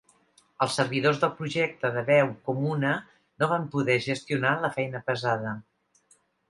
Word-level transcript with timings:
Els 0.65 0.77
servidors 0.79 1.19
del 1.23 1.31
projecte 1.41 1.91
de 1.97 2.03
veu 2.09 2.33
comuna 2.49 2.97
no 3.43 3.53
van 3.55 3.71
poder 3.77 4.01
gestionar 4.11 4.59
la 4.67 4.77
feina 4.81 5.07
pesada. 5.13 5.59